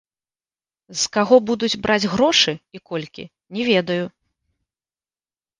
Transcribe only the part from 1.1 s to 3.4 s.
каго будуць браць грошы і колькі,